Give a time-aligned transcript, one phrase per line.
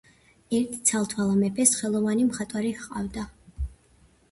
[0.59, 3.29] ერთ ცალთვალა მეფეს ხელოვანი მხატვარი ჰყავდა.